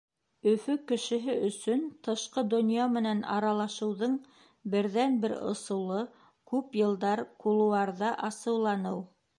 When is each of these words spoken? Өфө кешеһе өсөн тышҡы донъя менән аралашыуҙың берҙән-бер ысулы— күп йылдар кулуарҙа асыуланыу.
Өфө 0.51 0.75
кешеһе 0.91 1.33
өсөн 1.49 1.83
тышҡы 2.07 2.43
донъя 2.53 2.87
менән 2.95 3.21
аралашыуҙың 3.35 4.17
берҙән-бер 4.75 5.37
ысулы— 5.53 6.01
күп 6.55 6.77
йылдар 6.83 7.27
кулуарҙа 7.47 8.13
асыуланыу. 8.33 9.03